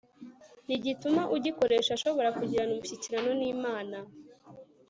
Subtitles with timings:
[0.65, 3.97] ntigituma ugikoresha ashobora kugirana umushyikirano n'imana